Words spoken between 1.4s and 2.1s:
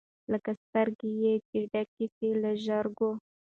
چي یې ډکي